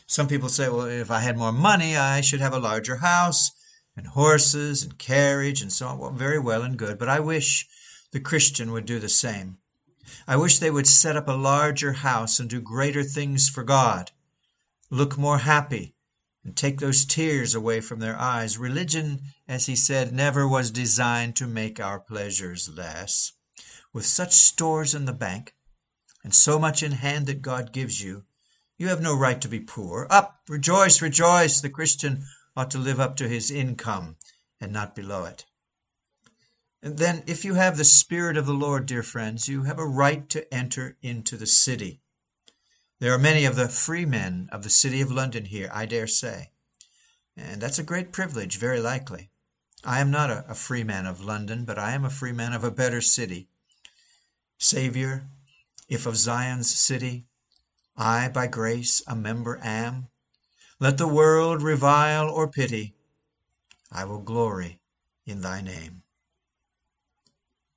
[0.06, 3.50] Some people say, well, if I had more money, I should have a larger house
[3.96, 5.98] and horses and carriage and so on.
[5.98, 7.66] Well, very well and good, but I wish
[8.16, 9.58] the Christian would do the same.
[10.26, 14.10] I wish they would set up a larger house and do greater things for God,
[14.88, 15.94] look more happy,
[16.42, 18.56] and take those tears away from their eyes.
[18.56, 23.32] Religion, as he said, never was designed to make our pleasures less.
[23.92, 25.54] With such stores in the bank,
[26.24, 28.24] and so much in hand that God gives you,
[28.78, 30.06] you have no right to be poor.
[30.08, 31.60] Up, rejoice, rejoice!
[31.60, 32.24] The Christian
[32.56, 34.16] ought to live up to his income
[34.58, 35.44] and not below it.
[36.88, 40.28] Then, if you have the Spirit of the Lord, dear friends, you have a right
[40.30, 42.00] to enter into the city.
[43.00, 46.06] There are many of the free men of the city of London here, I dare
[46.06, 46.52] say.
[47.36, 49.32] And that's a great privilege, very likely.
[49.82, 52.52] I am not a, a free man of London, but I am a free man
[52.52, 53.48] of a better city.
[54.56, 55.26] Saviour,
[55.88, 57.26] if of Zion's city
[57.96, 60.06] I by grace a member am,
[60.78, 62.94] let the world revile or pity,
[63.90, 64.78] I will glory
[65.24, 66.04] in thy name.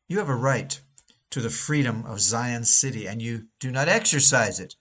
[0.09, 0.81] You have a right
[1.29, 4.73] to the freedom of Zion's city, and you do not exercise it.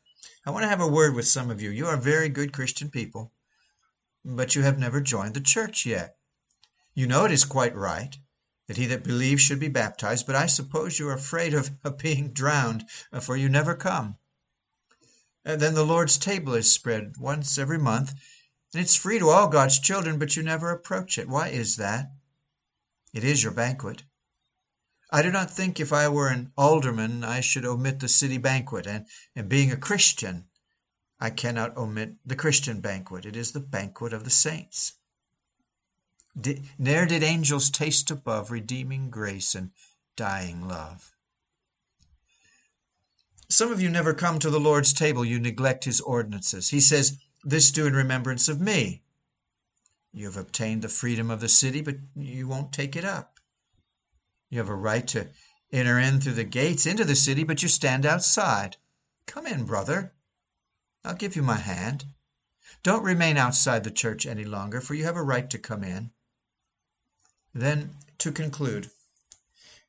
[0.46, 1.68] I want to have a word with some of you.
[1.68, 3.34] You are very good Christian people,
[4.24, 6.16] but you have never joined the church yet.
[6.94, 8.16] You know it is quite right
[8.68, 11.98] that he that believes should be baptized, but I suppose you are afraid of, of
[11.98, 14.16] being drowned, uh, for you never come.
[15.44, 18.14] And then the Lord's table is spread once every month,
[18.72, 21.28] and it's free to all God's children, but you never approach it.
[21.28, 22.12] Why is that?
[23.12, 24.04] It is your banquet.
[25.10, 28.86] I do not think if I were an alderman I should omit the city banquet,
[28.86, 29.06] and,
[29.48, 30.48] being a Christian,
[31.18, 33.24] I cannot omit the Christian banquet.
[33.24, 34.94] It is the banquet of the saints.
[36.78, 39.72] Ne'er did angels taste above redeeming grace and
[40.14, 41.12] dying love.
[43.48, 45.24] Some of you never come to the Lord's table.
[45.24, 46.68] You neglect his ordinances.
[46.68, 49.02] He says, This do in remembrance of me.
[50.12, 53.37] You have obtained the freedom of the city, but you won't take it up.
[54.50, 55.28] You have a right to
[55.70, 58.76] enter in through the gates into the city, but you stand outside.
[59.26, 60.14] Come in, brother.
[61.04, 62.06] I'll give you my hand.
[62.82, 66.10] Don't remain outside the church any longer, for you have a right to come in.
[67.54, 68.90] Then, to conclude,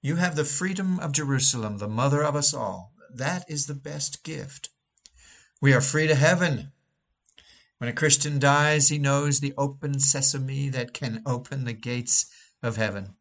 [0.01, 2.93] you have the freedom of Jerusalem, the mother of us all.
[3.13, 4.69] That is the best gift.
[5.61, 6.71] We are free to heaven.
[7.77, 12.25] When a Christian dies, he knows the open sesame that can open the gates
[12.61, 13.15] of heaven.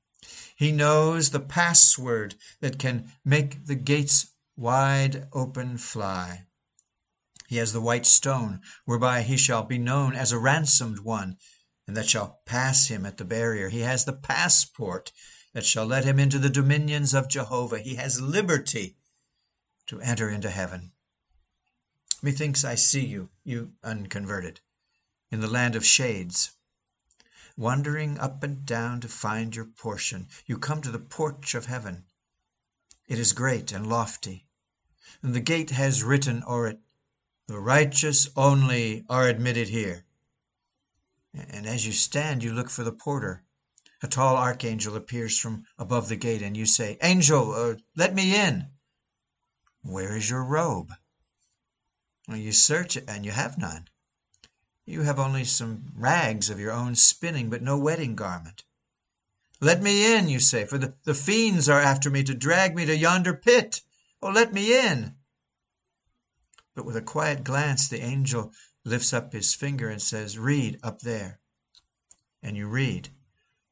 [0.59, 6.47] He knows the password that can make the gates wide open fly.
[7.47, 11.39] He has the white stone whereby he shall be known as a ransomed one,
[11.87, 13.69] and that shall pass him at the barrier.
[13.69, 15.13] He has the passport
[15.53, 17.79] that shall let him into the dominions of Jehovah.
[17.79, 18.97] He has liberty
[19.87, 20.91] to enter into heaven.
[22.21, 24.61] Methinks I see you, you unconverted,
[25.31, 26.51] in the land of shades
[27.59, 30.29] wandering up and down to find your portion.
[30.47, 32.05] You come to the porch of heaven.
[33.09, 34.47] It is great and lofty,
[35.23, 36.81] and the gate has written o'er it,
[37.49, 40.05] The righteous only are admitted here.
[41.35, 43.43] And as you stand, you look for the porter.
[44.03, 48.37] A tall archangel appears from above the gate, and you say, Angel, uh, let me
[48.37, 48.69] in.
[49.83, 50.93] Where is your robe?
[52.29, 53.89] You search it, and you have none.
[54.89, 58.65] You have only some rags of your own spinning, but no wedding garment.
[59.61, 62.87] Let me in, you say, for the, the fiends are after me to drag me
[62.87, 63.83] to yonder pit.
[64.23, 65.17] Oh, let me in.
[66.75, 71.01] But with a quiet glance, the angel lifts up his finger and says, Read up
[71.01, 71.39] there.
[72.43, 73.11] And you read,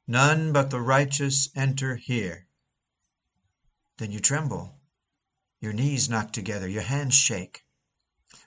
[0.07, 2.47] None but the righteous enter here.
[3.97, 4.79] Then you tremble.
[5.61, 7.65] Your knees knock together, your hands shake.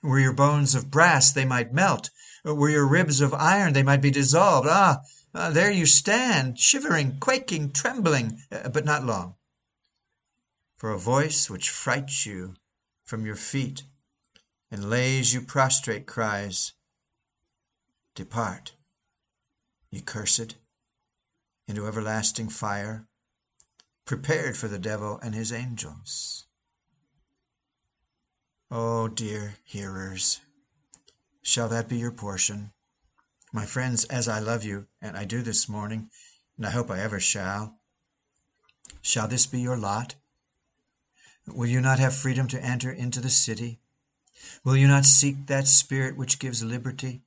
[0.04, 2.10] Were your bones of brass, they might melt.
[2.44, 4.66] Were your ribs of iron, they might be dissolved.
[4.70, 5.02] Ah,
[5.34, 9.36] ah there you stand, shivering, quaking, trembling, uh, but not long.
[10.76, 12.54] For a voice which frights you
[13.04, 13.84] from your feet
[14.70, 16.72] and lays you prostrate cries,
[18.14, 18.74] Depart,
[19.90, 20.56] ye cursed,
[21.66, 23.06] into everlasting fire,
[24.04, 26.46] prepared for the devil and his angels.
[28.70, 30.40] Oh, dear hearers,
[31.42, 32.72] shall that be your portion?
[33.52, 36.10] My friends, as I love you, and I do this morning,
[36.56, 37.78] and I hope I ever shall,
[39.02, 40.14] shall this be your lot?
[41.46, 43.80] Will you not have freedom to enter into the city?
[44.64, 47.22] Will you not seek that spirit which gives liberty?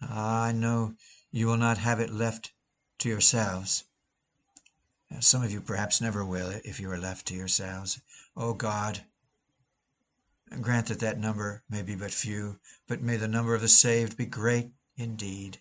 [0.00, 0.96] Ah, I know
[1.30, 2.52] you will not have it left
[2.98, 3.84] to yourselves.
[5.20, 8.00] Some of you perhaps never will if you are left to yourselves.
[8.36, 9.04] Oh God,
[10.60, 14.16] grant that that number may be but few, but may the number of the saved
[14.16, 15.60] be great indeed.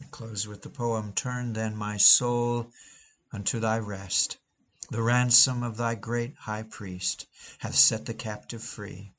[0.00, 2.72] I close with the poem Turn then my soul
[3.32, 4.38] unto thy rest.
[4.90, 7.26] The ransom of thy great high priest
[7.58, 9.12] hath set the captive free.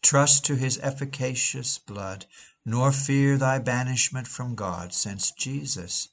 [0.00, 2.26] Trust to his efficacious blood,
[2.64, 6.08] nor fear thy banishment from God, since Jesus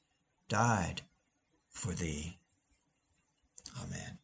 [0.47, 1.03] died
[1.69, 2.39] for thee.
[3.81, 4.19] Amen.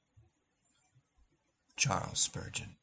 [1.78, 2.76] Charles Spurgeon.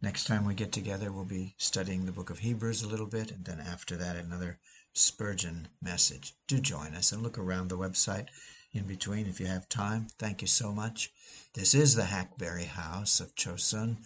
[0.00, 3.32] Next time we get together, we'll be studying the book of Hebrews a little bit,
[3.32, 4.58] and then after that, another
[4.92, 6.34] Spurgeon message.
[6.46, 8.26] Do join us and look around the website
[8.72, 10.08] in between if you have time.
[10.18, 11.12] Thank you so much.
[11.54, 13.98] This is the Hackberry House of Chosun.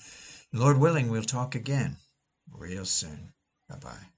[0.53, 1.97] Lord willing, we'll talk again
[2.51, 3.32] real soon.
[3.68, 4.12] Bye bye.